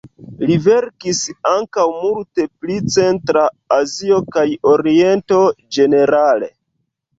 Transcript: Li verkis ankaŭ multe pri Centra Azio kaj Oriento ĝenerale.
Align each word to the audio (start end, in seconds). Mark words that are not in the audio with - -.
Li 0.43 0.53
verkis 0.67 1.19
ankaŭ 1.49 1.83
multe 2.05 2.47
pri 2.63 2.79
Centra 2.97 3.45
Azio 3.77 4.19
kaj 4.39 4.47
Oriento 4.75 5.41
ĝenerale. 5.81 6.53